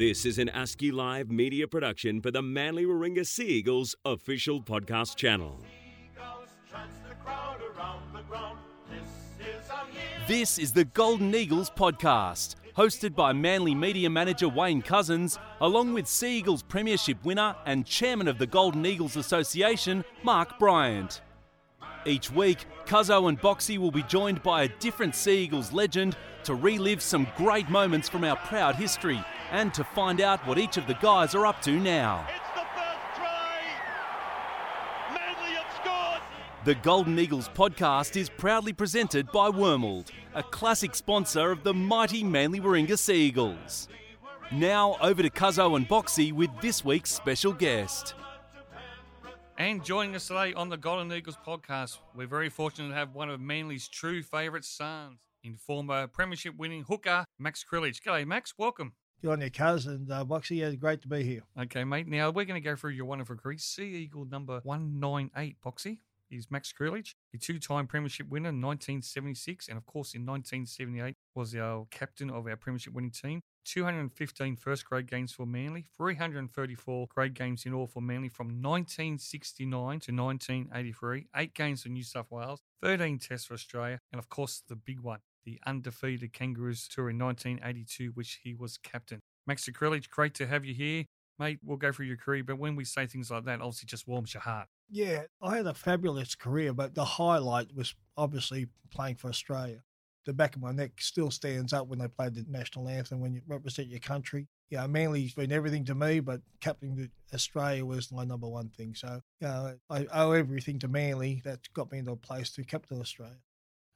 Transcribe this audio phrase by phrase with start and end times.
[0.00, 5.16] This is an ASCII Live media production for the Manly Warringah Sea Eagles official podcast
[5.16, 5.60] channel.
[10.26, 16.06] This is the Golden Eagles podcast, hosted by Manly media manager Wayne Cousins, along with
[16.06, 21.20] Sea Eagles Premiership winner and chairman of the Golden Eagles Association, Mark Bryant.
[22.06, 26.54] Each week, Cuzzo and Boxy will be joined by a different Sea Eagles legend to
[26.54, 30.86] relive some great moments from our proud history and to find out what each of
[30.86, 32.26] the guys are up to now.
[32.28, 33.60] It's the first try.
[35.12, 36.22] Manly have scored.
[36.64, 42.22] The Golden Eagles podcast is proudly presented by Wormald, a classic sponsor of the mighty
[42.22, 43.88] Manly Warringah Sea Eagles.
[44.52, 48.14] Now over to Cuzzo and Boxy with this week's special guest.
[49.58, 53.28] And joining us today on the Golden Eagles podcast, we're very fortunate to have one
[53.28, 58.00] of Manly's true favourite sons, in former premiership winning hooker, Max Krilich.
[58.02, 58.54] G'day, Max.
[58.56, 58.94] Welcome.
[59.22, 60.56] Good on your cousin, uh, Boxy.
[60.56, 61.42] Yeah, great to be here.
[61.60, 62.08] Okay, mate.
[62.08, 63.58] Now we're going to go through your wonderful career.
[63.58, 65.98] Sea Eagle number 198, Boxy,
[66.30, 69.68] is Max Krilich, a two time premiership winner in 1976.
[69.68, 73.42] And of course, in 1978, was our captain of our premiership winning team.
[73.66, 80.00] 215 first grade games for Manly, 334 grade games in all for Manly from 1969
[80.00, 84.62] to 1983, eight games for New South Wales, 13 tests for Australia, and of course
[84.66, 89.20] the big one, the undefeated Kangaroos tour in 1982, which he was captain.
[89.46, 91.04] Max Krilich, great to have you here.
[91.38, 94.06] Mate, we'll go through your career, but when we say things like that, obviously just
[94.06, 94.68] warms your heart.
[94.90, 99.82] Yeah, I had a fabulous career, but the highlight was obviously playing for Australia.
[100.26, 103.32] The back of my neck still stands up when they played the national anthem when
[103.32, 104.48] you represent your country.
[104.68, 108.94] Yeah, Manly's been everything to me, but captaining Australia was my number one thing.
[108.94, 111.40] So, you know, I owe everything to Manly.
[111.42, 113.38] That's got me into a place to captain Australia.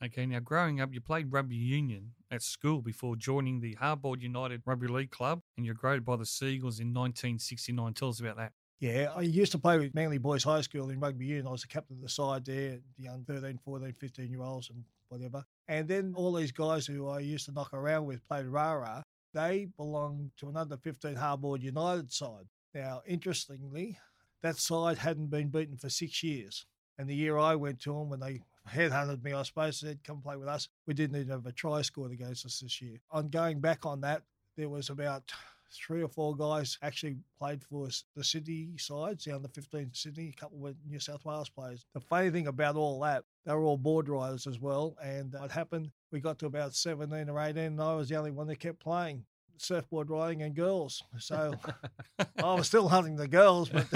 [0.04, 4.60] Okay, now growing up, you played rugby union at school before joining the Harbord United
[4.66, 7.94] Rugby League Club, and you're graded by the Seagulls in 1969.
[7.94, 8.52] Tell us about that.
[8.80, 11.46] Yeah, I used to play with Manly Boys High School in rugby union.
[11.46, 14.68] I was the captain of the side there, the young 13, 14, 15 year olds
[14.68, 15.42] and whatever.
[15.68, 19.02] And then all these guys who I used to knock around with played Rara,
[19.32, 22.46] They belonged to another 15 Harbord United side.
[22.74, 23.98] Now, interestingly,
[24.42, 26.66] that side hadn't been beaten for six years.
[26.98, 30.20] And the year I went to them, when they headhunted me, I suppose, said, come
[30.20, 32.98] play with us, we didn't even have a try scored against us this year.
[33.10, 34.22] On going back on that,
[34.56, 35.32] there was about
[35.74, 40.32] three or four guys actually played for the Sydney sides, down the under 15 Sydney,
[40.36, 41.84] a couple were New South Wales players.
[41.94, 44.96] The funny thing about all that, they were all board riders as well.
[45.02, 48.30] And it happened, we got to about 17 or 18, and I was the only
[48.30, 49.24] one that kept playing
[49.56, 51.02] surfboard riding and girls.
[51.18, 51.54] So
[52.18, 53.86] I was still hunting the girls, but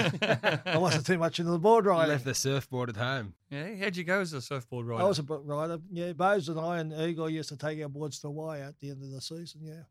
[0.65, 2.09] I wasn't too much into the board You riding.
[2.11, 3.33] left the surfboard at home.
[3.49, 5.03] Yeah, how'd you go as a surfboard rider?
[5.03, 5.79] I was a boat rider.
[5.91, 8.89] Yeah, Bose and I and Eagle used to take our boards to Y at the
[8.91, 9.61] end of the season.
[9.63, 9.81] Yeah.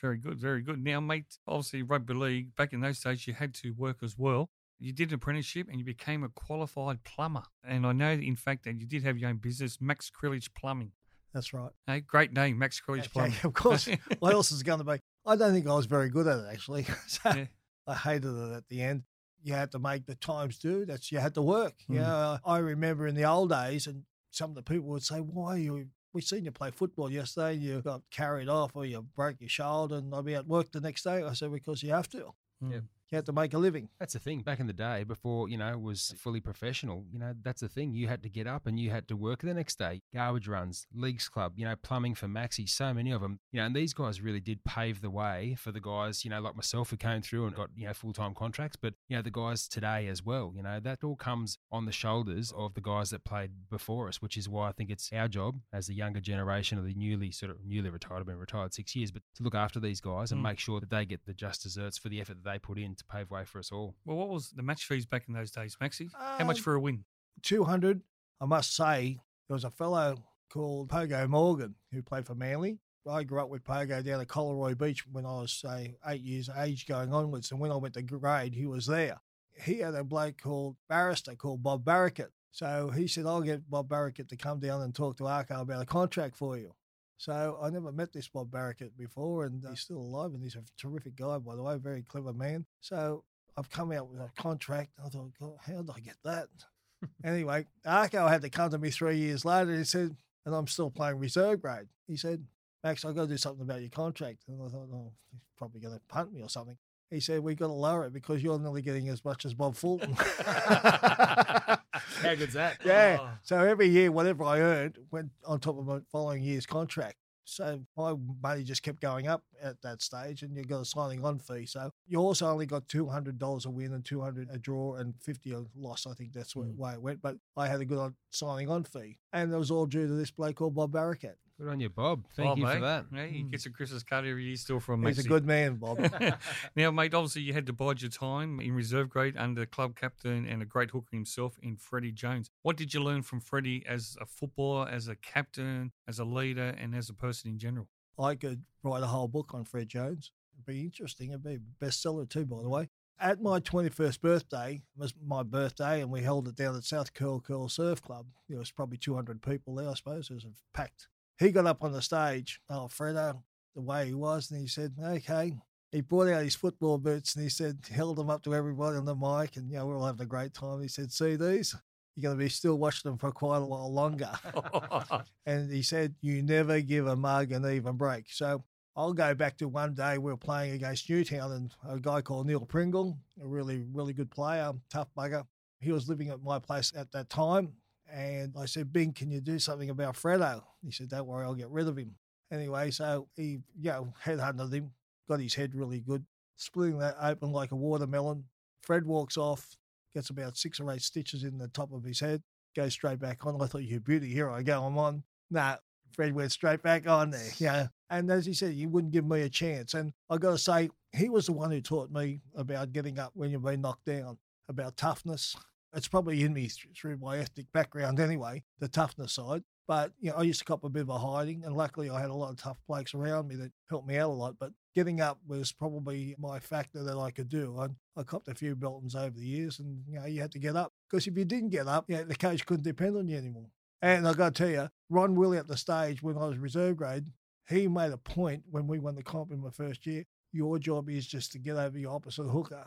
[0.00, 0.82] Very good, very good.
[0.82, 4.48] Now, mate, obviously rugby league, back in those days, you had to work as well.
[4.78, 7.42] You did an apprenticeship and you became a qualified plumber.
[7.62, 10.92] And I know, in fact, that you did have your own business, Max Krilich Plumbing.
[11.34, 11.70] That's right.
[11.86, 13.34] Hey, great name, Max Krilich Okay, Plumbing.
[13.44, 13.88] of course.
[14.20, 14.98] what else is going to be?
[15.26, 16.84] I don't think I was very good at it actually.
[17.06, 17.46] so Yeah.
[17.86, 19.02] I hated it at the end.
[19.42, 20.84] You had to make the times do.
[20.84, 21.74] That's you had to work.
[21.88, 22.02] You Mm.
[22.02, 25.56] know, I remember in the old days, and some of the people would say, "Why
[25.56, 27.54] you?" We seen you play football yesterday.
[27.54, 30.72] And you got carried off, or you broke your shoulder, and I'll be at work
[30.72, 31.22] the next day.
[31.22, 32.34] I said, "Because you have to.
[32.62, 32.82] Mm.
[33.10, 34.40] You have to make a living." That's the thing.
[34.42, 37.68] Back in the day, before you know it was fully professional, you know that's the
[37.68, 37.92] thing.
[37.94, 40.02] You had to get up and you had to work the next day.
[40.14, 43.40] Garbage runs, leagues club, you know, plumbing for Maxi, so many of them.
[43.52, 46.40] You know, and these guys really did pave the way for the guys, you know,
[46.40, 48.76] like myself who came through and got you know full time contracts.
[48.80, 50.52] But you know, the guys today as well.
[50.54, 54.22] You know, that all comes on the shoulders of the guys that played before us,
[54.22, 57.30] which is why I think it's our job as the younger generation of the newly
[57.32, 60.30] sort of newly retired, I've been retired six years, but to look after these guys
[60.32, 60.44] and Mm.
[60.44, 62.94] make sure that they get the just desserts for the effort that they put in
[63.00, 63.94] to pave way for us all.
[64.04, 66.10] Well, what was the match fees back in those days, Maxi?
[66.14, 67.04] How much Um, for a win?
[67.42, 68.02] 200.
[68.40, 70.16] I must say, there was a fellow
[70.48, 72.78] called Pogo Morgan who played for Manly.
[73.10, 76.48] I grew up with Pogo down at Collaroy Beach when I was, say, eight years
[76.48, 77.50] of age going onwards.
[77.50, 79.20] And when I went to grade, he was there.
[79.64, 82.28] He had a bloke called barrister called Bob Barakat.
[82.52, 85.82] So he said, I'll get Bob Barakat to come down and talk to Arco about
[85.82, 86.72] a contract for you.
[87.20, 90.56] So I never met this Bob Barakat before, and uh, he's still alive, and he's
[90.56, 92.64] a terrific guy, by the way, very clever man.
[92.80, 93.24] So
[93.58, 94.92] I've come out with a contract.
[95.04, 96.48] I thought, God, how did I get that?
[97.22, 99.76] anyway, Arco had to come to me three years later.
[99.76, 101.88] He said, and I'm still playing reserve grade.
[102.06, 102.42] He said,
[102.82, 104.44] Max, I've got to do something about your contract.
[104.48, 106.78] And I thought, oh, he's probably going to punt me or something.
[107.10, 109.76] He said, we've got to lower it because you're nearly getting as much as Bob
[109.76, 110.16] Fulton.
[112.22, 112.78] How good's that?
[112.84, 113.18] Yeah.
[113.20, 113.30] Oh.
[113.42, 117.16] So every year, whatever I earned went on top of my following year's contract.
[117.44, 121.24] So my money just kept going up at that stage, and you got a signing
[121.24, 121.66] on fee.
[121.66, 124.94] So you also only got two hundred dollars a win and two hundred a draw
[124.96, 126.06] and fifty a loss.
[126.06, 126.76] I think that's the Mm.
[126.76, 127.20] way it went.
[127.22, 130.30] But I had a good signing on fee, and it was all due to this
[130.30, 131.34] bloke called Bob Barakat.
[131.60, 132.24] Good on you, Bob.
[132.34, 132.74] Thank Bob, you eh?
[132.76, 133.04] for that.
[133.12, 135.98] Yeah, he gets a Christmas card every year still from He's a good man, Bob.
[136.74, 140.46] now, mate, obviously you had to bide your time in reserve grade under club captain
[140.46, 142.48] and a great hooker himself in Freddie Jones.
[142.62, 146.74] What did you learn from Freddie as a footballer, as a captain, as a leader,
[146.78, 147.88] and as a person in general?
[148.18, 150.30] I could write a whole book on Fred Jones.
[150.54, 151.28] It'd be interesting.
[151.28, 152.88] It'd be a bestseller too, by the way.
[153.20, 157.38] At my 21st birthday was my birthday, and we held it down at South Curl
[157.40, 158.28] Curl Surf Club.
[158.48, 160.30] There was probably 200 people there, I suppose.
[160.30, 161.08] It was packed.
[161.40, 163.42] He got up on the stage, oh, Fredo, um,
[163.74, 165.54] the way he was, and he said, okay.
[165.90, 169.06] He brought out his football boots and he said, held them up to everybody on
[169.06, 170.82] the mic, and, you know, we're all having a great time.
[170.82, 171.74] He said, see these?
[172.14, 174.30] You're going to be still watching them for quite a while longer.
[175.46, 178.26] And he said, You never give a mug an even break.
[178.28, 178.62] So
[178.94, 182.46] I'll go back to one day we were playing against Newtown and a guy called
[182.46, 185.44] Neil Pringle, a really, really good player, tough bugger.
[185.80, 187.72] He was living at my place at that time.
[188.12, 190.62] And I said, Bing, can you do something about Fredo?
[190.84, 192.16] He said, Don't worry, I'll get rid of him.
[192.52, 194.90] Anyway, so he, you know, headhunted him,
[195.28, 196.24] got his head really good,
[196.56, 198.44] splitting that open like a watermelon.
[198.82, 199.76] Fred walks off,
[200.12, 202.42] gets about six or eight stitches in the top of his head,
[202.74, 203.60] goes straight back on.
[203.60, 205.22] I thought, you beauty, here I go, I'm on.
[205.50, 205.76] Nah,
[206.12, 207.50] Fred went straight back on there.
[207.58, 207.88] Yeah.
[208.08, 209.94] And as he said, he wouldn't give me a chance.
[209.94, 213.32] And I got to say, he was the one who taught me about getting up
[213.34, 215.56] when you've been knocked down, about toughness.
[215.94, 219.62] It's probably in me through my ethnic background anyway, the toughness side.
[219.88, 221.64] But, you know, I used to cop a bit of a hiding.
[221.64, 224.30] And luckily, I had a lot of tough blokes around me that helped me out
[224.30, 224.54] a lot.
[224.60, 227.76] But getting up was probably my factor that I could do.
[227.76, 227.88] I,
[228.18, 230.76] I copped a few Beltons over the years, and, you know, you had to get
[230.76, 230.92] up.
[231.10, 233.66] Because if you didn't get up, the coach couldn't depend on you anymore.
[234.00, 236.96] And I got to tell you, Ron Willey at the stage when I was reserve
[236.96, 237.24] grade,
[237.68, 240.24] he made a point when we won the comp in my first year.
[240.52, 242.86] Your job is just to get over your opposite hooker.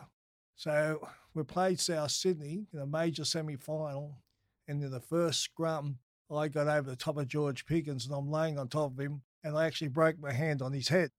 [0.55, 4.17] So we played South Sydney in a major semi final.
[4.67, 5.97] And in the first scrum,
[6.31, 9.21] I got over the top of George Piggins and I'm laying on top of him.
[9.43, 11.09] And I actually broke my hand on his head,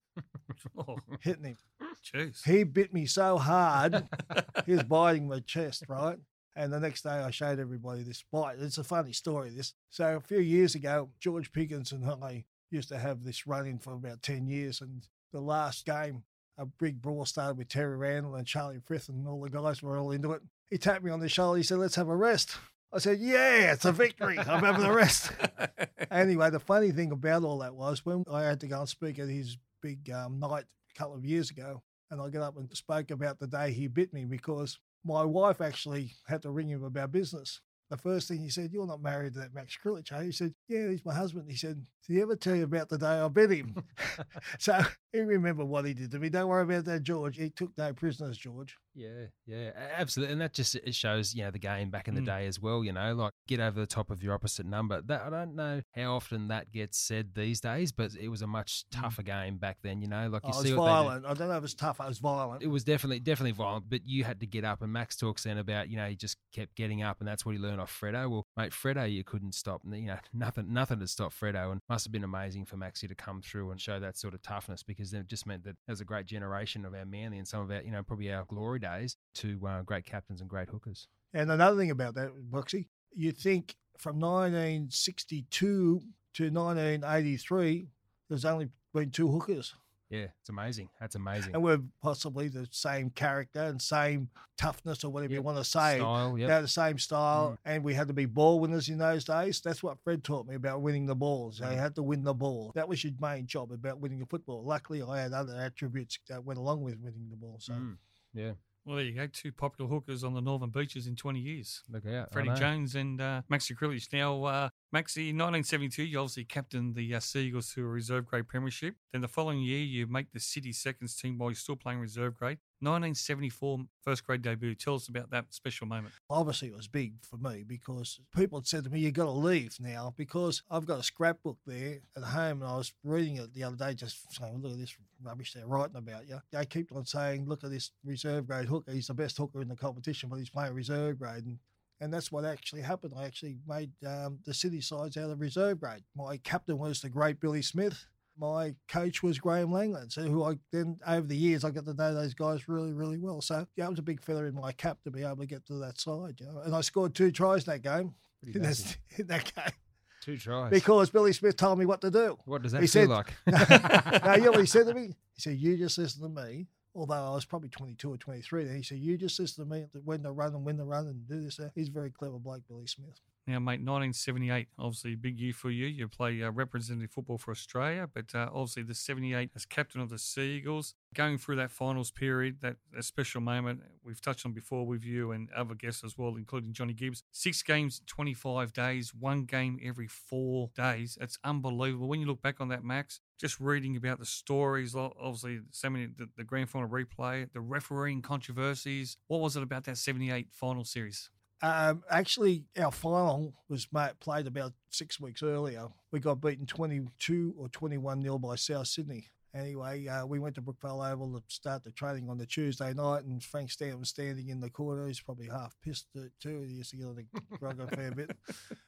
[0.78, 1.56] Oh, hitting him.
[2.02, 2.42] jeez.
[2.44, 4.08] He bit me so hard,
[4.66, 6.16] he was biting my chest, right?
[6.56, 8.56] And the next day I showed everybody this bite.
[8.60, 9.74] It's a funny story, this.
[9.90, 13.92] So a few years ago, George Piggins and I used to have this running for
[13.92, 14.80] about 10 years.
[14.80, 16.22] And the last game,
[16.58, 19.98] a big brawl started with Terry Randall and Charlie Frith and all the guys were
[19.98, 20.42] all into it.
[20.70, 21.58] He tapped me on the shoulder.
[21.58, 22.56] He said, let's have a rest.
[22.92, 24.38] I said, yeah, it's a victory.
[24.38, 25.32] I'm having a rest.
[26.10, 29.18] anyway, the funny thing about all that was when I had to go and speak
[29.18, 30.64] at his big um, night
[30.94, 33.88] a couple of years ago, and I got up and spoke about the day he
[33.88, 37.60] bit me because my wife actually had to ring him about business.
[37.90, 40.24] The first thing he said, You're not married to that Max Krilich, eh?
[40.24, 41.50] He said, Yeah, he's my husband.
[41.50, 43.76] He said, Did he ever tell you about the day I bit him?
[44.58, 44.80] so
[45.14, 46.28] he remembered what he did to me.
[46.28, 47.36] Don't worry about that, George.
[47.36, 48.76] He took no prisoners, George.
[48.96, 52.20] Yeah, yeah, absolutely, and that just it shows you know the game back in the
[52.20, 52.26] Mm.
[52.26, 52.84] day as well.
[52.84, 55.00] You know, like get over the top of your opposite number.
[55.02, 58.46] That I don't know how often that gets said these days, but it was a
[58.46, 60.00] much tougher game back then.
[60.00, 60.76] You know, like you Oh, see they did.
[60.76, 61.26] violent.
[61.26, 61.98] I don't know if was tough.
[62.00, 62.62] It was violent.
[62.62, 64.80] It was definitely definitely violent, but you had to get up.
[64.82, 67.52] And Max talks then about you know he just kept getting up, and that's what
[67.56, 68.30] he learned off Fredo.
[68.30, 69.82] Well, mate, Fredo, you couldn't stop.
[69.84, 73.14] You know, nothing nothing to stop Fredo, and must have been amazing for Maxi to
[73.16, 76.00] come through and show that sort of toughness because it just meant that there was
[76.00, 78.78] a great generation of our Manly and some of our you know probably our glory
[78.78, 81.08] days to uh, great captains and great hookers.
[81.32, 86.02] And another thing about that, Boxy, you think from 1962
[86.34, 87.88] to 1983,
[88.28, 89.74] there's only been two hookers.
[90.10, 90.88] Yeah, it's amazing.
[91.00, 91.54] That's amazing.
[91.54, 95.98] And we're possibly the same character and same toughness or whatever you want to say.
[95.98, 96.48] Style, yep.
[96.48, 97.58] They're the same style.
[97.64, 99.60] And we had to be ball winners in those days.
[99.60, 101.58] That's what Fred taught me about winning the balls.
[101.60, 101.72] Mm.
[101.72, 102.70] You had to win the ball.
[102.74, 104.62] That was your main job about winning the football.
[104.64, 107.56] Luckily, I had other attributes that went along with winning the ball.
[107.58, 107.96] So Mm,
[108.34, 108.52] yeah,
[108.84, 109.26] Well, there you go.
[109.26, 111.82] Two popular hookers on the Northern Beaches in 20 years.
[111.88, 112.30] look out.
[112.32, 112.54] Freddie.
[112.54, 114.12] Jones and uh, Maxi Krilich.
[114.12, 118.46] Now, uh, Maxi, in 1972, you obviously captained the uh, Seagulls to a reserve grade
[118.46, 118.94] premiership.
[119.10, 122.36] Then the following year, you make the City seconds team while you're still playing reserve
[122.36, 122.58] grade.
[122.78, 124.76] 1974 first grade debut.
[124.76, 126.14] Tell us about that special moment.
[126.30, 129.30] obviously it was big for me because people had said to me, You've got to
[129.32, 133.52] leave now," because I've got a scrapbook there at home, and I was reading it
[133.52, 136.92] the other day, just saying, "Look at this rubbish they're writing about you." They keep
[136.92, 138.92] on saying, "Look at this reserve grade hooker.
[138.92, 141.58] He's the best hooker in the competition, but he's playing reserve grade." And,
[142.00, 143.14] and that's what actually happened.
[143.16, 146.02] I actually made um, the city sides out of reserve grade.
[146.16, 148.06] My captain was the great Billy Smith.
[148.36, 151.94] My coach was Graeme Langlands, so who I then over the years I got to
[151.94, 153.40] know those guys really, really well.
[153.40, 155.64] So yeah, it was a big feather in my cap to be able to get
[155.66, 156.58] to that side, you know.
[156.64, 158.12] And I scored two tries in that game.
[158.52, 159.72] In that, in that game.
[160.20, 160.70] Two tries.
[160.70, 162.36] because Billy Smith told me what to do.
[162.44, 163.32] what does that he feel said- like?
[164.24, 165.08] now, you know he said to me?
[165.34, 166.66] He said, You just listen to me.
[166.94, 169.86] Although I was probably 22 or 23 then, he said, You just listen to me
[170.04, 171.58] when to run and when to run and do this.
[171.74, 173.20] He's a very clever bloke, Billy Smith.
[173.46, 175.86] Now, mate, 1978, obviously big year for you.
[175.86, 180.08] You play uh, representative football for Australia, but uh, obviously the 78 as captain of
[180.08, 184.86] the Seagulls, going through that finals period, that a special moment we've touched on before
[184.86, 187.22] with you and other guests as well, including Johnny Gibbs.
[187.32, 191.18] Six games, 25 days, one game every four days.
[191.20, 192.08] It's unbelievable.
[192.08, 196.06] When you look back on that, Max, just reading about the stories, obviously, so many,
[196.06, 199.18] the, the grand final replay, the refereeing controversies.
[199.26, 201.28] What was it about that 78 final series?
[201.64, 203.88] Um, actually, our final was
[204.20, 205.88] played about six weeks earlier.
[206.12, 209.30] We got beaten 22 or 21 nil by South Sydney.
[209.54, 213.24] Anyway, uh, we went to Brookvale Oval to start the training on the Tuesday night,
[213.24, 215.06] and Frank Stanton was standing in the corner.
[215.06, 216.66] He's probably half pissed at too.
[216.68, 218.36] He used to get on the grog a fair bit.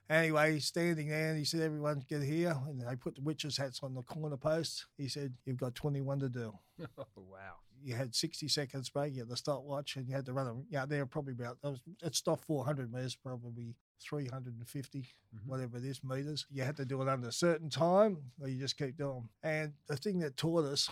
[0.08, 3.56] Anyway, he's standing there, and he said, "Everyone get here." And they put the witches'
[3.56, 4.86] hats on the corner post.
[4.96, 6.52] He said, "You've got 21 to do."
[6.96, 7.56] oh, wow.
[7.82, 10.66] You had 60 seconds you had the stopwatch, and you had to run them.
[10.68, 15.00] Yeah, they're probably about, that was, it stopped 400 metres, probably 350,
[15.34, 15.46] Mhm.
[15.46, 16.46] whatever it is, metres.
[16.50, 19.28] You had to do it under a certain time, or you just keep doing.
[19.42, 20.90] And the thing that taught us,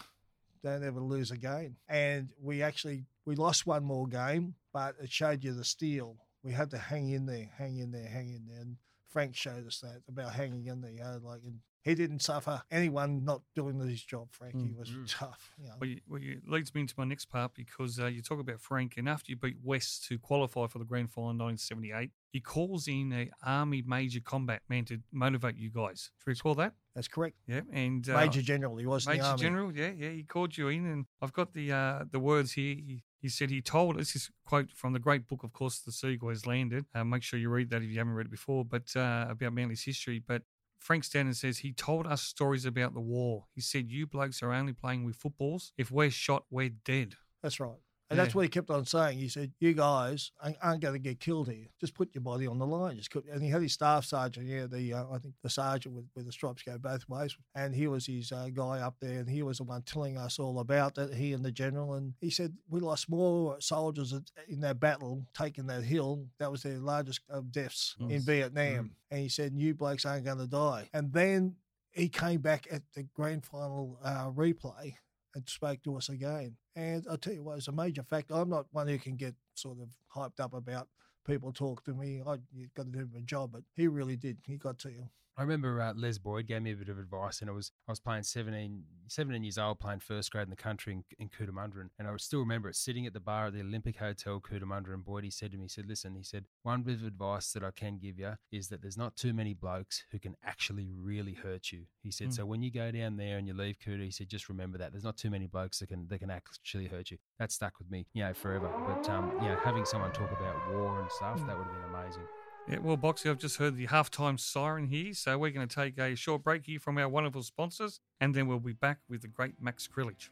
[0.62, 1.76] don't ever lose a game.
[1.88, 6.16] And we actually, we lost one more game, but it showed you the steel.
[6.42, 8.60] We had to hang in there, hang in there, hang in there.
[8.60, 12.20] And Frank showed us that about hanging in there, you know, like, and he didn't
[12.20, 14.54] suffer anyone not doing his job, Frank.
[14.54, 15.04] He was Mm.
[15.18, 15.74] tough, you know.
[15.80, 18.60] Well, you, well, you leads me into my next part because uh, you talk about
[18.60, 22.40] Frank, and after you beat West to qualify for the grand final in 1978, he
[22.40, 26.10] calls in a Army Major Combat Man to motivate you guys.
[26.24, 26.72] Do you recall that?
[26.94, 27.36] That's correct.
[27.46, 29.34] Yeah, and uh, Major General, he was Major.
[29.36, 32.74] General, yeah, yeah, he called you in, and I've got the uh, the words here.
[32.76, 35.78] He, he said he told us this is quote from the great book, of course,
[35.80, 36.84] The Seagull Has Landed.
[36.94, 39.52] Uh, make sure you read that if you haven't read it before, but uh, about
[39.54, 40.22] Manly's history.
[40.24, 40.42] But
[40.84, 43.46] Frank Stanton says he told us stories about the war.
[43.54, 45.72] He said, "You blokes are only playing with footballs.
[45.78, 47.80] If we're shot, we're dead." That's right.
[48.10, 49.18] And that's what he kept on saying.
[49.18, 51.66] He said, "You guys aren't- going to get killed here.
[51.80, 52.96] Just put your body on the line.
[52.96, 55.94] Just put." And he had his staff sergeant, yeah, the uh, I think the sergeant
[55.94, 59.18] with, with the stripes go both ways, and he was his uh, guy up there,
[59.20, 61.14] and he was the one telling us all about that.
[61.14, 64.12] He and the general, and he said we lost more soldiers
[64.48, 66.26] in that battle, taking that hill.
[66.38, 68.22] That was their largest of deaths in Yes.
[68.24, 68.96] Vietnam.
[69.10, 71.56] And he said, "You blokes aren't going to die." And then
[71.92, 74.96] he came back at the grand final uh, replay
[75.34, 76.56] and spoke to us again.
[76.76, 78.34] And I'll tell you what, it's a major factor.
[78.34, 80.88] I'm not one who can get sort of hyped up about
[81.26, 82.20] people talk to me.
[82.26, 84.38] I you've got to do my job, but he really did.
[84.46, 85.08] He got to you.
[85.36, 87.92] I remember uh, Les Boyd gave me a bit of advice, and it was I
[87.92, 91.88] was playing 17, 17 years old, playing first grade in the country in, in Cootamundra,
[91.98, 95.04] and I still remember it sitting at the bar at the Olympic Hotel, Cootamundra, and
[95.04, 97.64] Boyd he said to me, he said, "Listen," he said, "one bit of advice that
[97.64, 101.34] I can give you is that there's not too many blokes who can actually really
[101.34, 102.34] hurt you." He said, Mm.
[102.34, 104.92] "So when you go down there and you leave Coota, he said, just remember that
[104.92, 107.90] there's not too many blokes that can that can actually hurt you." That stuck with
[107.90, 108.70] me, you know, forever.
[108.86, 112.22] But um, know, having someone talk about war and stuff, that would have been amazing.
[112.66, 115.98] Yeah, well, Boxy, I've just heard the halftime siren here, so we're going to take
[115.98, 119.28] a short break here from our wonderful sponsors, and then we'll be back with the
[119.28, 120.30] great Max Krilich.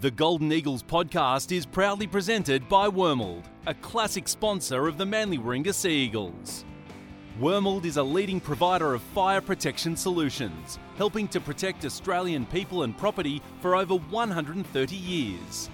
[0.00, 5.38] The Golden Eagles podcast is proudly presented by Wormald, a classic sponsor of the Manly
[5.38, 6.64] Warringah Sea Eagles.
[7.38, 12.96] Wormald is a leading provider of fire protection solutions, helping to protect Australian people and
[12.96, 15.68] property for over 130 years.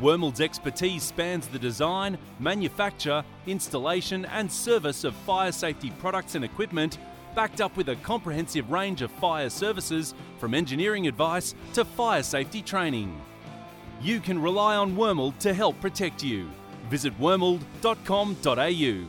[0.00, 6.98] Wormald's expertise spans the design, manufacture, installation, and service of fire safety products and equipment,
[7.34, 12.62] backed up with a comprehensive range of fire services from engineering advice to fire safety
[12.62, 13.20] training.
[14.00, 16.50] You can rely on Wormald to help protect you.
[16.90, 19.08] Visit wormald.com.au.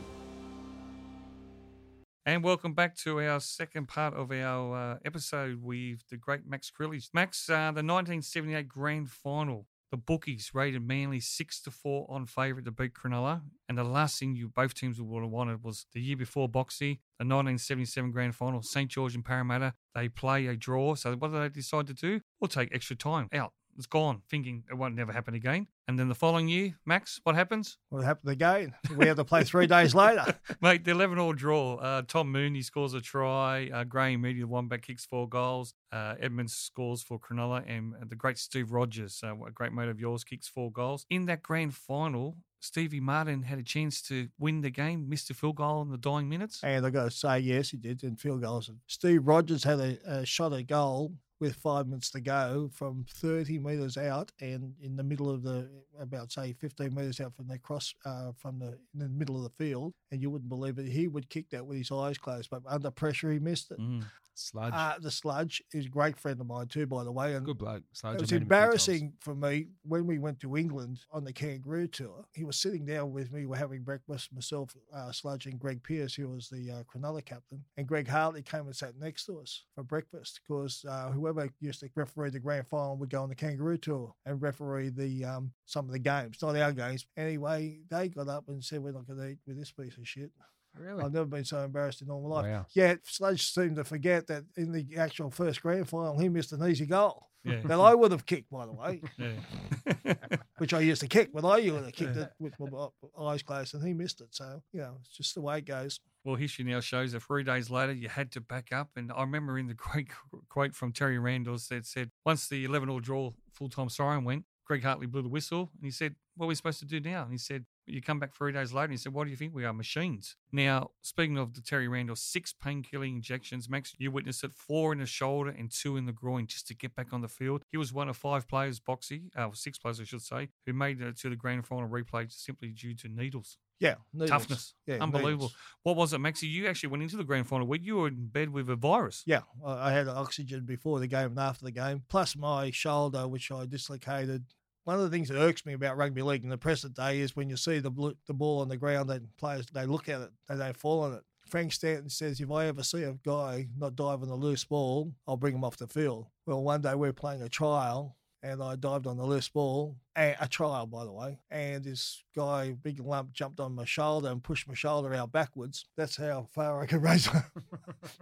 [2.28, 6.72] And welcome back to our second part of our uh, episode with the great Max
[6.76, 7.08] Krilich.
[7.12, 9.66] Max, uh, the 1978 Grand Final.
[9.90, 14.18] The bookies rated Manly six to four on favourite to beat Cronulla, and the last
[14.18, 18.34] thing you both teams would have wanted was the year before Boxy, the 1977 Grand
[18.34, 19.74] Final, St George and Parramatta.
[19.94, 22.20] They play a draw, so what do they decide to do?
[22.40, 23.52] We'll take extra time out.
[23.76, 25.66] It's gone, thinking it won't never happen again.
[25.88, 27.78] And then the following year, Max, what happens?
[27.90, 28.74] What happened again?
[28.96, 30.34] We had to play three days later.
[30.60, 31.76] Mate, the 11 all draw.
[31.76, 33.70] Uh, Tom Mooney scores a try.
[33.72, 35.74] Uh, Graham Eadie, the one back, kicks four goals.
[35.92, 37.62] Uh, Edmonds scores for Cronulla.
[37.68, 41.06] And the great Steve Rogers, uh, a great mate of yours, kicks four goals.
[41.08, 45.34] In that grand final, Stevie Martin had a chance to win the game, missed a
[45.34, 46.60] field goal in the dying minutes.
[46.64, 48.70] And I got to say, yes, he did in field goals.
[48.86, 53.58] Steve Rogers had a, a shot at goal with five minutes to go from 30
[53.58, 55.68] metres out and in the middle of the
[56.00, 59.42] about say 15 metres out from the cross, uh, from the in the middle of
[59.42, 60.86] the field, and you wouldn't believe it.
[60.86, 63.78] He would kick that with his eyes closed, but under pressure he missed it.
[63.78, 64.04] Mm.
[64.38, 64.72] Sludge.
[64.74, 67.34] Uh, the sludge is a great friend of mine too, by the way.
[67.34, 67.84] And Good bloke.
[67.92, 68.16] Sludge.
[68.16, 68.60] it was met him a few times.
[68.60, 72.26] embarrassing for me when we went to England on the kangaroo tour.
[72.34, 73.46] He was sitting down with me.
[73.46, 77.64] We're having breakfast, myself, uh, Sludge, and Greg Pierce, who was the uh, Cronulla captain.
[77.78, 81.80] And Greg Hartley came and sat next to us for breakfast because uh, whoever used
[81.80, 85.52] to referee the grand final would go on the kangaroo tour and referee the um,
[85.64, 87.06] some of the games, not our games.
[87.16, 90.06] Anyway, they got up and said, "We're not going to eat with this piece of
[90.06, 90.30] shit."
[90.78, 91.02] Really?
[91.02, 92.44] I've never been so embarrassed in all my life.
[92.46, 92.66] Wow.
[92.74, 96.62] Yet Sludge seemed to forget that in the actual first grand final, he missed an
[96.68, 97.60] easy goal Yeah.
[97.64, 100.14] that I would have kicked, by the way, yeah.
[100.58, 102.88] which I used to kick, but I would have kicked it with my
[103.18, 104.28] eyes closed, and he missed it.
[104.34, 105.98] So you know, it's just the way it goes.
[106.24, 108.90] Well, history now shows that three days later you had to back up.
[108.96, 110.08] And I remember in the great
[110.48, 114.44] quote from Terry Randalls that said, once the 11 all draw full time siren went,
[114.66, 117.22] Greg Hartley blew the whistle and he said, What are we supposed to do now?
[117.22, 119.36] And he said, You come back three days later and he said, What do you
[119.36, 119.54] think?
[119.54, 120.36] We are machines.
[120.50, 123.68] Now, speaking of the Terry Randall, six painkilling injections.
[123.68, 126.74] Max, you witnessed it four in the shoulder and two in the groin just to
[126.74, 127.62] get back on the field.
[127.70, 131.00] He was one of five players, Boxy, uh, six players, I should say, who made
[131.00, 133.58] it to the grand final replay simply due to needles.
[133.78, 133.96] Yeah.
[134.26, 134.74] Toughness.
[134.86, 135.52] Yeah, Unbelievable.
[135.82, 136.46] What was it, Maxie?
[136.46, 139.22] You actually went into the grand final where you were in bed with a virus.
[139.26, 143.50] Yeah, I had oxygen before the game and after the game, plus my shoulder, which
[143.52, 144.44] I dislocated.
[144.84, 147.34] One of the things that irks me about rugby league in the present day is
[147.34, 150.20] when you see the bl- the ball on the ground and players they look at
[150.20, 151.22] it, and they fall on it.
[151.46, 155.36] Frank Stanton says, if I ever see a guy not diving a loose ball, I'll
[155.36, 156.26] bring him off the field.
[156.44, 159.96] Well, one day we are playing a trial and I dived on the loose ball,
[160.16, 164.28] a, a trial, by the way, and this guy, big lump, jumped on my shoulder
[164.28, 165.86] and pushed my shoulder out backwards.
[165.96, 167.42] That's how far I could raise my,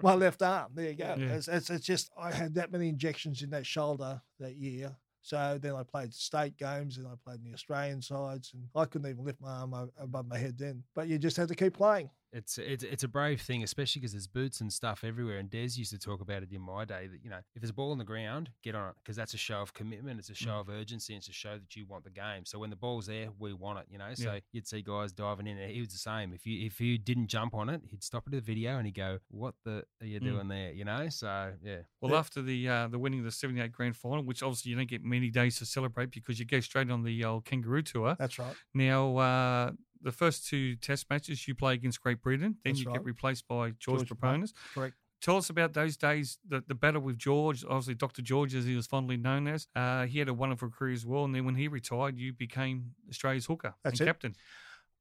[0.03, 0.73] my left arm.
[0.75, 1.15] There you go.
[1.19, 1.27] Yeah.
[1.27, 4.97] It's, it's, it's just, I had that many injections in that shoulder that year.
[5.21, 8.85] So then I played state games and I played in the Australian sides and I
[8.87, 10.83] couldn't even lift my arm above my head then.
[10.95, 12.11] But you just had to keep playing.
[12.37, 15.39] It's it's it's a brave thing, especially because there's boots and stuff everywhere.
[15.39, 17.71] And Des used to talk about it in my day that you know if there's
[17.71, 20.19] a ball on the ground, get on it because that's a show of commitment.
[20.19, 21.15] It's a show of urgency.
[21.15, 22.45] And it's a show that you want the game.
[22.45, 23.87] So when the ball's there, we want it.
[23.89, 24.13] You know.
[24.15, 24.41] So Yeah.
[24.53, 25.59] you'd see guys diving in.
[25.59, 26.33] And he was the same.
[26.33, 28.97] If you if you didn't jump on it, he'd stop at the video and he'd
[28.97, 30.25] go, "What the are you Mm.
[30.25, 31.09] doing there?" You know.
[31.11, 31.83] So yeah.
[32.01, 34.89] Well, after the uh, the winning of the 78 grand final, which obviously you don't
[34.91, 38.17] get many days to celebrate because you go straight on the old kangaroo tour.
[38.19, 38.57] That's right.
[38.75, 39.71] Now, uh,
[40.05, 42.97] the first two test matches you play against Great Britain, then That's you right.
[42.97, 44.53] get replaced by George, George Peponis.
[44.75, 44.95] Correct.
[45.21, 48.21] Tell us about those days, the, the battle with George, obviously Dr.
[48.21, 49.67] George, as he was fondly known as.
[49.75, 51.25] Uh, he had a wonderful career as well.
[51.25, 54.11] And then when he retired, you became Australia's hooker That's and it.
[54.11, 54.37] captain.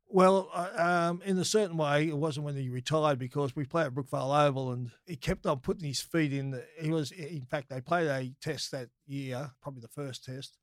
[0.08, 3.88] Well, uh, um, in a certain way, it wasn't when he retired because we played
[3.88, 6.52] at Brookvale Oval and he kept on putting his feet in.
[6.52, 10.58] The, he was, in fact, they played a test that year, probably the first test,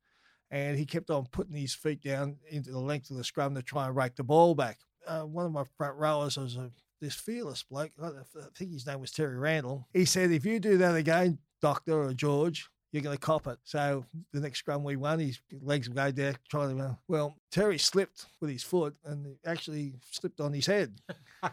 [0.51, 3.63] and he kept on putting his feet down into the length of the scrum to
[3.63, 4.77] try and rake the ball back.
[5.07, 7.91] Uh, one of my front rowers was a, this fearless bloke.
[8.01, 8.11] I I
[8.55, 9.87] think his name was Terry Randall.
[9.93, 13.57] He said, "If you do that again, Doctor or George." You're going to cop it.
[13.63, 16.83] So the next scrum we won, his legs would go there trying to.
[16.83, 20.99] Uh, well, Terry slipped with his foot and actually slipped on his head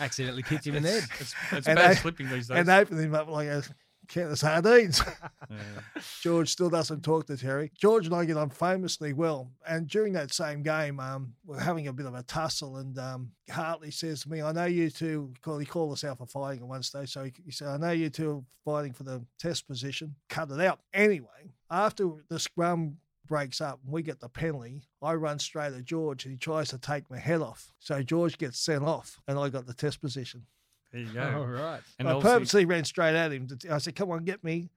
[0.00, 1.04] Accidentally kicked him in the head.
[1.18, 2.58] It's, it's bad they- slipping these days.
[2.58, 3.62] and opened him up like a
[4.16, 5.02] of sardines.
[5.50, 6.00] Yeah.
[6.22, 7.70] George still doesn't talk to Terry.
[7.76, 9.50] George and I get on famously well.
[9.68, 12.78] And during that same game, um, we're having a bit of a tussle.
[12.78, 16.16] And um, Hartley says to me, I know you two, call, he called us out
[16.18, 17.12] for fighting at one stage.
[17.12, 20.14] So he, he said, I know you two are fighting for the test position.
[20.30, 20.80] Cut it out.
[20.94, 25.84] Anyway, after the scrum breaks up and we get the penalty, I run straight at
[25.84, 27.72] George and he tries to take my head off.
[27.78, 30.46] So George gets sent off and I got the test position.
[30.94, 31.40] There you go.
[31.40, 31.80] All right.
[31.98, 33.48] And I purposely ran straight at him.
[33.70, 34.70] I said, Come on, get me.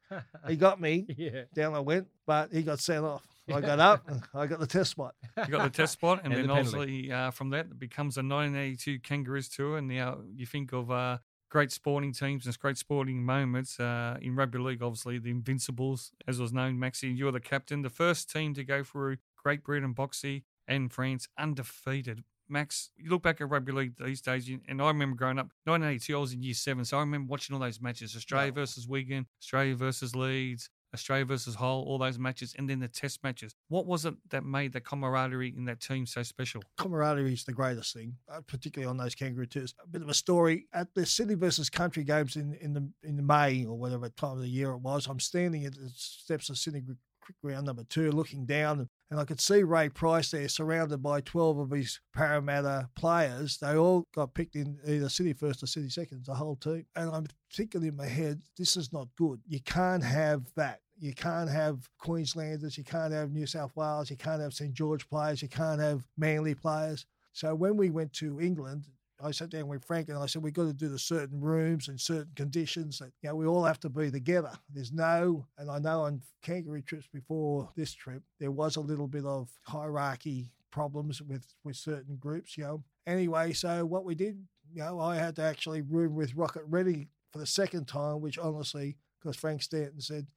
[0.48, 1.06] He got me.
[1.16, 1.44] yeah.
[1.54, 3.24] Down I went, but he got sent off.
[3.54, 5.16] I got up I got the test spot.
[5.38, 8.18] You got the test spot, and, And then the obviously uh, from that it becomes
[8.18, 12.78] a 1982 Kangaroos tour, and now you think of uh, great sporting teams and great
[12.78, 14.82] sporting moments uh, in rugby league.
[14.82, 18.84] Obviously, the Invincibles, as was known, Maxi, you're the captain, the first team to go
[18.84, 22.24] through Great Britain, Boxy, and France undefeated.
[22.50, 26.16] Max, you look back at rugby league these days, and I remember growing up, 1982,
[26.16, 29.28] I was in year seven, so I remember watching all those matches Australia versus Wigan,
[29.42, 33.54] Australia versus Leeds, Australia versus Hull, all those matches, and then the test matches.
[33.68, 36.64] What was it that made the camaraderie in that team so special?
[36.78, 39.74] Camaraderie is the greatest thing, uh, particularly on those kangaroo tours.
[39.84, 43.18] A bit of a story at the City versus Country games in, in the in
[43.18, 45.08] the May or whatever time of the year it was.
[45.08, 49.26] I'm standing at the steps of Sydney Cricket Ground number two, looking down, and I
[49.26, 53.58] could see Ray Price there, surrounded by 12 of his Parramatta players.
[53.58, 56.86] They all got picked in either City first or City second, the whole team.
[56.96, 59.40] And I'm thinking in my head, this is not good.
[59.48, 64.18] You can't have that You can't have Queenslanders, you can't have New South Wales, you
[64.18, 67.06] can't have St George players, you can't have Manly players.
[67.34, 68.86] So when we went to England,
[69.20, 71.88] I sat down with Frank and I said, we've got to do the certain rooms
[71.88, 74.52] and certain conditions that, you know, we all have to be together.
[74.72, 79.08] There's no, and I know on kangaroo trips before this trip, there was a little
[79.08, 82.84] bit of hierarchy problems with, with certain groups, you know.
[83.08, 84.38] Anyway, so what we did,
[84.72, 88.38] you know, I had to actually room with Rocket Reddy for the second time, which
[88.38, 90.28] honestly, because Frank Stanton said,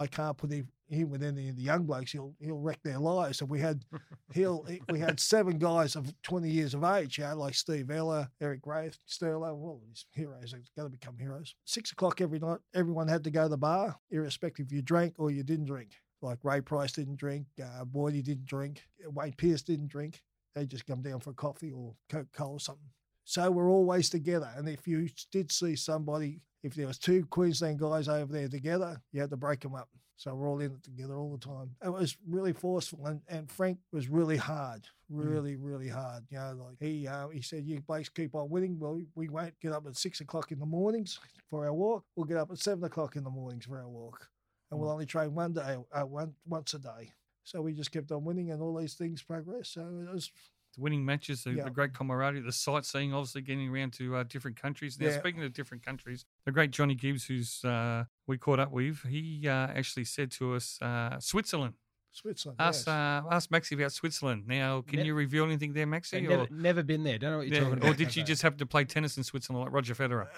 [0.00, 0.52] I can't put
[0.94, 2.12] him, with any of the young blokes.
[2.12, 3.38] He'll he'll wreck their lives.
[3.38, 3.84] So we had
[4.32, 8.30] he'll we had seven guys of twenty years of age, you know, like Steve Ella,
[8.40, 9.54] Eric Grothe, Sterlo.
[9.56, 11.54] Well, these heroes are going to become heroes.
[11.64, 15.14] Six o'clock every night, everyone had to go to the bar, irrespective if you drank
[15.18, 15.90] or you didn't drink.
[16.22, 20.22] Like Ray Price didn't drink, uh, Boydie didn't drink, Wayne Pearce didn't drink.
[20.54, 22.88] They just come down for coffee or Coca Cola or something.
[23.24, 24.50] So we're always together.
[24.56, 29.00] And if you did see somebody, if there was two Queensland guys over there together,
[29.12, 29.88] you had to break them up.
[30.16, 31.70] So we're all in it together all the time.
[31.84, 36.22] It was really forceful, and, and Frank was really hard, really, really hard.
[36.30, 38.78] You know, like he uh, he said, "You blokes keep on winning.
[38.78, 41.18] Well, we won't get up at six o'clock in the mornings
[41.50, 42.04] for our walk.
[42.16, 44.28] We'll get up at seven o'clock in the mornings for our walk,
[44.70, 48.10] and we'll only train one day, uh, one once a day." So we just kept
[48.12, 49.74] on winning, and all these things progressed.
[49.74, 50.30] So it was
[50.78, 51.64] winning matches, the, Yeah.
[51.64, 54.98] the great camaraderie, the sightseeing, obviously getting around to uh, different countries.
[54.98, 55.18] Now, Yeah.
[55.18, 59.46] speaking of different countries, the great Johnny Gibbs, who's uh, we caught up with, he
[59.48, 61.74] uh, actually said to us, uh, Switzerland.
[62.12, 62.60] Switzerland.
[62.60, 62.88] Ask, yes.
[62.88, 64.46] uh, ask Maxie about Switzerland.
[64.46, 66.18] Now, can Ne- you reveal anything there, Maxie?
[66.18, 67.18] I've never, never been there.
[67.18, 67.90] Don't know what you're yeah, talking about.
[67.90, 70.28] or did you just happen to play tennis in Switzerland like Roger Federer?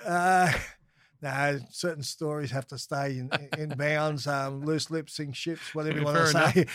[1.23, 4.27] No, certain stories have to stay in, in bounds.
[4.27, 6.67] Um, loose lips sink ships, whatever you want to say.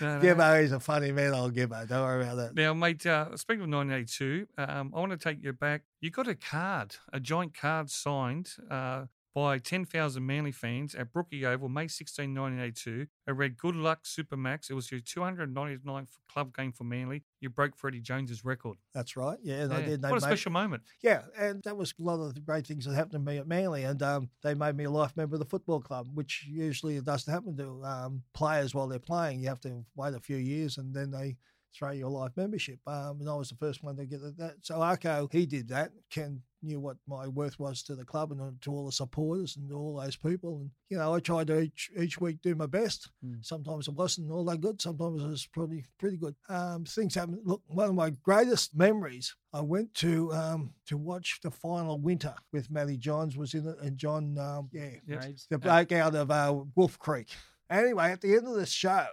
[0.00, 0.20] No.
[0.20, 1.86] Gibbo is a funny man, old Gibbo.
[1.88, 2.54] Don't worry about that.
[2.54, 5.82] Now, mate, uh, speaking of 1982, um, I want to take you back.
[6.00, 11.46] You got a card, a joint card signed uh, by 10,000 Manly fans at Brookie
[11.46, 13.06] Oval, May 16, 1982.
[13.26, 14.70] It read, Good luck, Supermax.
[14.70, 17.22] It was your 299th club game for Manly.
[17.40, 18.78] You broke Freddie Jones's record.
[18.94, 19.38] That's right.
[19.42, 19.80] Yeah, Yeah.
[19.82, 20.02] did.
[20.02, 20.82] What a made- special moment.
[21.02, 23.46] Yeah, and that was a lot of the great things that happened to me at
[23.46, 27.00] Manly, and um, they made me a life member of the football club, which usually
[27.00, 29.40] doesn't happen to um, players while they're playing.
[29.40, 31.36] You have to wait a few years, and then they
[31.72, 32.80] throw your life membership.
[32.86, 34.56] Um, and I was the first one to get that.
[34.62, 35.92] So Arco, he did that.
[36.10, 39.68] Ken knew what my worth was to the club and to all the supporters and
[39.68, 40.58] to all those people.
[40.60, 43.10] And you know, I tried to each each week do my best.
[43.24, 43.44] Mm.
[43.44, 44.80] Sometimes it wasn't all that good.
[44.80, 46.34] Sometimes it was pretty pretty good.
[46.48, 47.40] Um, things happen.
[47.44, 49.34] Look, one of my greatest memories.
[49.52, 53.76] I went to um, to watch the final winter with Matty Johns was in it,
[53.80, 55.34] and John, um, yeah, Yep.
[55.50, 57.28] The bloke out of uh, Wolf Creek.
[57.68, 59.06] Anyway, at the end of the show,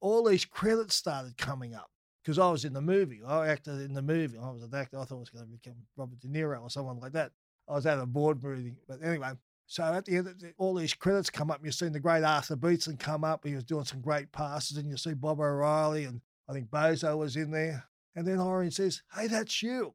[0.00, 1.90] all these credits started coming up
[2.22, 3.20] because I was in the movie.
[3.26, 4.38] I acted in the movie.
[4.38, 4.98] I was an actor.
[4.98, 7.32] I thought I was going to become Robert De Niro or someone like that.
[7.68, 9.32] I was at a board meeting, but anyway.
[9.66, 11.60] So at the end, the, all these credits come up.
[11.62, 13.46] You've seen the great Arthur Beetson come up.
[13.46, 17.16] He was doing some great passes, and you see Bob O'Reilly, and I think Bozo
[17.16, 17.84] was in there.
[18.16, 19.94] And then Orion says, "Hey, that's you."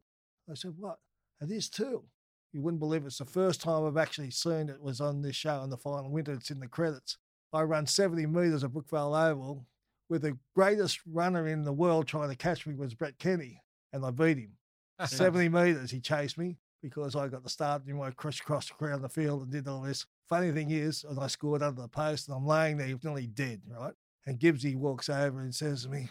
[0.50, 1.00] I said, "What?
[1.42, 2.06] It is too."
[2.54, 3.08] You wouldn't believe it.
[3.08, 6.10] it's the first time I've actually seen it was on this show in the final
[6.10, 6.32] winter.
[6.32, 7.18] It's in the credits.
[7.52, 9.66] I run 70 metres at Brookvale Oval
[10.10, 13.62] with the greatest runner in the world trying to catch me was Brett Kenny,
[13.94, 14.58] and I beat him.
[15.06, 19.10] 70 metres he chased me because I got the start and I crisscrossed around the
[19.10, 20.06] field and did all this.
[20.30, 23.62] Funny thing is, and I scored under the post and I'm laying there nearly dead,
[23.68, 23.94] right?
[24.26, 26.10] And Gibbsy walks over and says to me,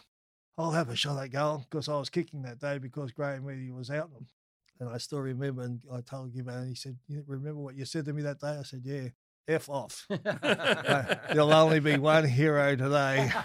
[0.56, 3.72] I'll have a shot at goal because I was kicking that day because Graham Eadie
[3.72, 4.10] was out.
[4.80, 7.84] And I still remember, and I told Gibbo, and he said, "You remember what you
[7.84, 8.58] said to me that day?
[8.58, 9.08] I said, yeah,
[9.48, 10.06] F off.
[10.44, 13.30] Uh, There'll only be one hero today.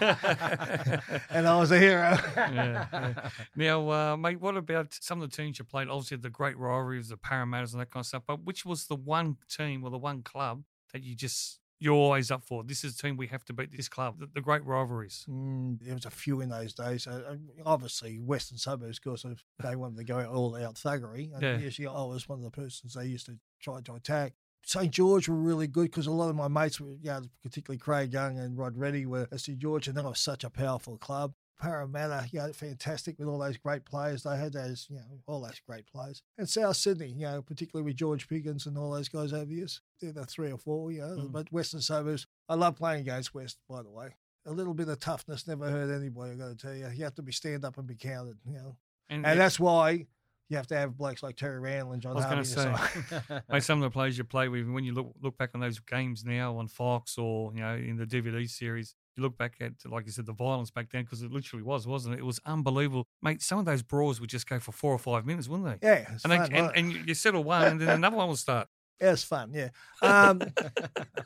[1.30, 2.16] and I was a hero.
[2.36, 3.30] Yeah, yeah.
[3.56, 5.88] Now, uh, mate, what about some of the teams you played?
[5.88, 8.22] Obviously, the great rivalries, the Parramatters and that kind of stuff.
[8.26, 12.30] But which was the one team or the one club that you just you're always
[12.30, 12.62] up for?
[12.62, 13.74] This is the team we have to beat.
[13.74, 15.24] This club, the, the great rivalries.
[15.28, 17.06] Mm, there was a few in those days.
[17.06, 21.32] Uh, uh, obviously, Western suburbs, because of, they wanted to go all out thuggery.
[21.32, 21.56] And Yeah.
[21.58, 24.34] usually I was one of the persons they used to try to attack.
[24.64, 27.78] St George were really good because a lot of my mates were, you know, particularly
[27.78, 30.96] Craig Young and Rod Reddy were at St George, and that was such a powerful
[30.96, 31.34] club.
[31.60, 34.22] Parramatta, you know, fantastic with all those great players.
[34.22, 36.22] They had those, you know, all those great players.
[36.38, 39.56] And South Sydney, you know, particularly with George Piggins and all those guys over the
[39.56, 39.82] years.
[40.00, 41.16] They're the three or four, you know.
[41.18, 41.32] Mm.
[41.32, 44.16] But Western suburbs, I love playing against West, by the way.
[44.46, 46.88] A little bit of toughness never hurt anybody, I've got to tell you.
[46.94, 48.76] You have to be stand up and be counted, you know.
[49.10, 50.06] And, And that's why
[50.50, 52.54] you have to have blokes like Terry Randall and John I was Harvey.
[52.54, 53.40] gonna say.
[53.50, 55.78] Mate, some of the players you play with, when you look look back on those
[55.78, 59.72] games now on Fox or you know in the DVD series, you look back at
[59.90, 62.18] like you said the violence back then because it literally was, wasn't it?
[62.18, 63.40] It was unbelievable, mate.
[63.40, 65.86] Some of those brawls would just go for four or five minutes, wouldn't they?
[65.88, 68.28] yeah, it's And, they, fun, and, and you- you settle one, and then another one
[68.28, 68.68] will start.
[68.98, 69.68] It was fun, yeah.
[70.02, 70.42] Um,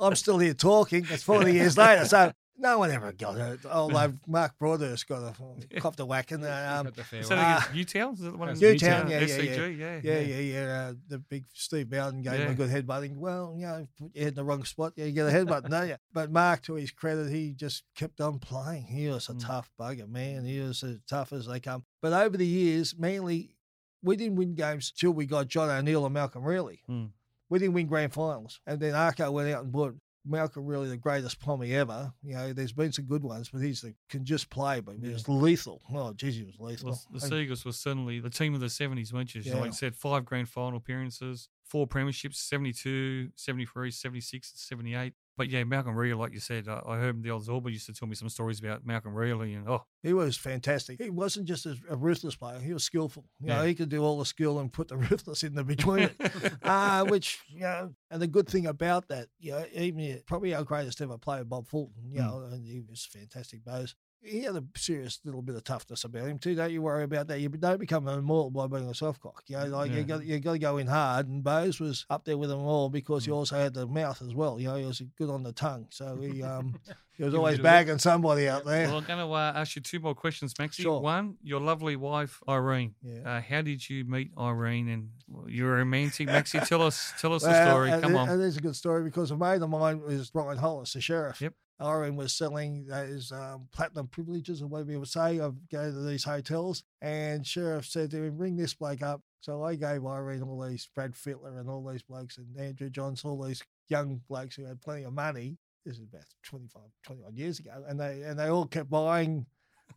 [0.00, 1.04] I'm still here talking.
[1.10, 3.66] It's 40 years later, so no one ever got hurt.
[3.66, 5.34] Although Mark Broadhurst got
[5.72, 8.12] a copped a whack in the um, Got the fair Is that against Newtown?
[8.14, 10.88] Is that the one in Newtown, yeah, yeah, SCG, yeah, Yeah, yeah, yeah.
[10.90, 13.16] Uh, the big Steve Bowden gave him a good headbutting.
[13.16, 15.68] Well, you know, put your head in the wrong spot, yeah, you get a headbutt,
[15.68, 15.96] don't you?
[16.12, 18.84] But Mark, to his credit, he just kept on playing.
[18.84, 19.46] He was a Mm.
[19.46, 20.44] tough bugger, man.
[20.44, 21.84] He was as tough as they come.
[22.00, 23.56] But over the years, mainly,
[24.02, 26.82] we didn't win games till we got John O'Neill and Malcolm Reilly.
[26.88, 27.10] Mm.
[27.48, 28.60] We didn't win grand finals.
[28.66, 32.12] And then Arco went out and bought Malcolm Reilly the greatest pommy ever.
[32.22, 35.06] You know, there's been some good ones, but he's the, can just play, but he
[35.06, 35.12] Yeah.
[35.12, 35.82] was lethal.
[35.92, 36.90] Oh, geez, he was lethal.
[36.90, 39.42] Well, the Seagulls were certainly the team of the 70s, weren't you?
[39.42, 39.56] Yeah.
[39.56, 45.14] Like I said, five grand final appearances, four premierships 72, 73, 76, and 78.
[45.36, 47.92] But yeah, Malcolm Reilly, like you said, I I heard the old Zorba used to
[47.92, 51.02] tell me some stories about Malcolm Reilly, and oh, He was fantastic.
[51.02, 53.24] He wasn't just a, a ruthless player; he was skillful.
[53.40, 53.66] You know, Yeah.
[53.68, 56.16] he could do all the skill and put the ruthless in the between it.
[56.62, 60.62] uh, which you know, and the good thing about that, you know, even probably our
[60.64, 62.10] greatest ever player, Bob Fulton.
[62.12, 62.26] You Mm.
[62.30, 63.64] know, and he was fantastic.
[63.64, 63.94] Bose.
[64.24, 66.54] He had a serious little bit of toughness about him too.
[66.54, 67.40] Don't you worry about that.
[67.40, 69.42] You don't become immortal by being a soft cock.
[69.46, 69.98] You know, like Yeah.
[69.98, 71.28] you got you got to go in hard.
[71.28, 73.34] And Bose was up there with them all because he Mm.
[73.36, 74.58] also had the mouth as well.
[74.58, 75.86] You know, he was good on the tongue.
[75.90, 76.74] So he um
[77.18, 78.88] he was always bagging somebody out there.
[78.88, 80.82] well, I'm going to uh, ask you two more questions, Maxie.
[80.82, 81.00] Sure.
[81.00, 82.94] One, your lovely wife Irene.
[83.02, 83.36] Yeah.
[83.36, 84.88] Uh, how did you meet Irene?
[84.88, 86.60] And well, you're a romantic, Maxie.
[86.60, 87.90] Tell us, tell us the story.
[87.90, 88.28] Come it- on.
[88.30, 91.40] And a good story because a mate of mine was Brian Hollis, the sheriff.
[91.40, 91.52] Yep.
[91.84, 96.02] Irene was selling those um, platinum privileges or whatever you would say of go to
[96.02, 96.82] these hotels.
[97.02, 99.20] And sheriff said to him, ring this bloke up.
[99.40, 103.24] So I gave Irene all these Brad Fittler and all these blokes and Andrew Johns,
[103.24, 105.58] all these young blokes who had plenty of money.
[105.84, 107.84] This is about 25, 21 years ago.
[107.86, 109.44] And they and they all kept buying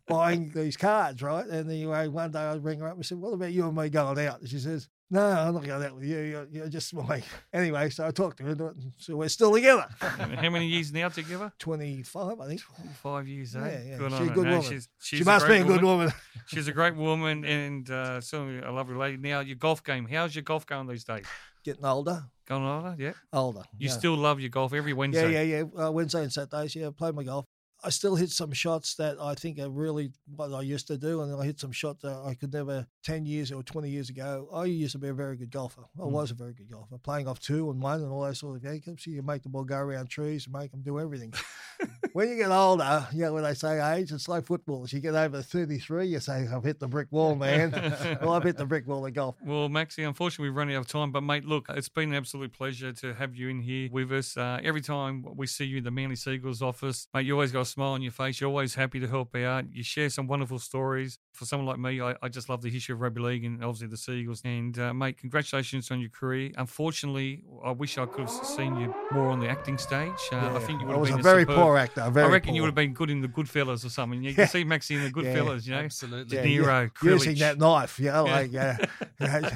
[0.08, 1.46] buying these cards, right?
[1.46, 3.88] And anyway, one day I ring her up and said, What about you and me
[3.88, 4.40] going out?
[4.40, 6.18] And she says, No, I'm not going out with you.
[6.18, 7.22] You're, you're just my.
[7.52, 9.86] Anyway, so I talked to her, and so we're still together.
[10.00, 11.52] How many years now together?
[11.58, 12.60] 25, I think.
[13.02, 13.60] Five years, eh?
[13.60, 13.96] Yeah, yeah.
[13.96, 14.62] Good She's a good woman.
[14.62, 16.12] She's, she's she must be a good woman.
[16.46, 19.18] She's a great woman and uh, certainly a lovely lady.
[19.18, 20.06] Now, your golf game.
[20.06, 21.26] How's your golf going these days?
[21.62, 23.12] Getting older, Going older, yeah.
[23.30, 23.62] older.
[23.76, 23.94] You yeah.
[23.94, 25.32] still love your golf every Wednesday.
[25.32, 25.84] yeah, yeah.
[25.86, 27.44] Uh, Wednesday and Saturdays, yeah, play my golf.
[27.84, 31.22] I still hit some shots that I think are really what I used to do,
[31.22, 34.48] and I hit some shots that I could never ten years or twenty years ago.
[34.52, 35.82] I used to be a very good golfer.
[35.96, 36.10] I Mm.
[36.10, 38.62] was a very good golfer, playing off two and one and all those sort of
[38.62, 38.84] things.
[39.04, 41.32] So you make the ball go around trees make them do everything.
[42.12, 44.82] when you get older, you know when they say age, it's like football.
[44.84, 47.70] As you get over thirty three, you say, "I've hit the brick wall, man."
[48.20, 49.36] well, I've hit the brick wall in golf.
[49.44, 51.12] Well, Maxie, unfortunately, we've run out of time.
[51.12, 54.36] But, mate, look, it's been an absolute pleasure to have you in here with us.
[54.36, 57.67] Uh, every time we see you in the Manly Seagulls office, mate, you always got
[57.68, 58.40] smile on your face.
[58.40, 59.64] You're always happy to help out.
[59.72, 61.18] You share some wonderful stories.
[61.32, 63.86] For someone like me, I, I just love the history of rugby league and obviously
[63.86, 64.42] the Seagulls.
[64.44, 66.50] And, uh, mate, congratulations on your career.
[66.56, 70.12] Unfortunately, I wish I could have seen you more on the acting stage.
[70.32, 72.10] Uh, I think you would have been a very superb- poor actor.
[72.10, 74.22] Very I reckon you would have been good in the Goodfellas or something.
[74.22, 74.34] You Yeah.
[74.36, 75.34] can see Maxie in the Yeah.
[75.34, 75.78] Goodfellas, you know.
[75.80, 76.36] Absolutely.
[76.36, 76.88] Yeah, De yeah.
[77.02, 78.32] Using that knife, you know, Yeah.
[78.32, 78.74] like uh,
[79.20, 79.48] you know,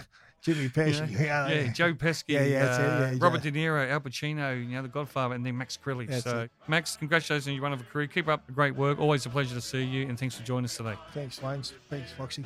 [0.42, 1.08] Jimmy Pesci.
[1.20, 3.50] Yeah, you know, yeah, Joe Pesci, Yeah, yeah, that's it, uh, yeah, Robert Joe.
[3.50, 6.08] De Niro, Al Pacino, you know, The Godfather, and then Max Krilich.
[6.08, 6.50] That's so, it.
[6.66, 8.08] Max, congratulations on your wonderful career.
[8.08, 8.98] Keep up the great work.
[8.98, 10.94] Always a pleasure to see you, and thanks for joining us today.
[11.14, 11.62] Thanks, Wayne.
[11.88, 12.44] Thanks, Boxy.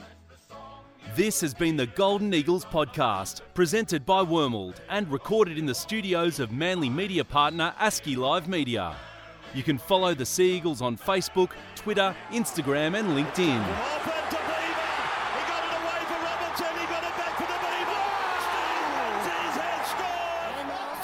[1.14, 6.40] This has been the Golden Eagles podcast, presented by Wormald and recorded in the studios
[6.40, 8.94] of Manly media partner ASCII Live Media.
[9.54, 14.15] You can follow the Sea Eagles on Facebook, Twitter, Instagram, and LinkedIn.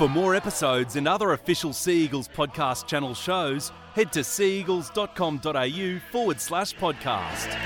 [0.03, 6.41] For more episodes and other official Sea Eagles podcast channel shows, head to seaeagles.com.au forward
[6.41, 7.57] slash podcast.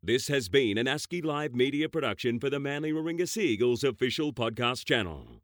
[0.00, 4.32] This has been an ASCII Live media production for the Manly Warringah Sea Eagles official
[4.32, 5.42] podcast channel.